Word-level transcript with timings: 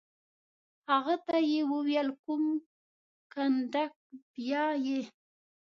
هغه 0.89 1.15
ته 1.25 1.35
یې 1.51 1.61
وویل: 1.71 2.07
کوم 2.23 2.43
کنډک؟ 3.33 3.93
بیا 4.35 4.65
یې. 4.85 5.01